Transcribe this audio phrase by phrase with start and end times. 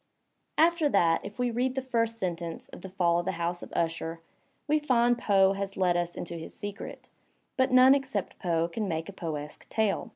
[0.57, 3.71] After that, if we read the first sentence of "The Fall of the House of
[3.73, 4.19] Usher,"
[4.67, 7.09] we find Poe Digitized by Google POE 147 has let us into his secret—
[7.57, 10.09] but none except Poe can make a Poesque tale.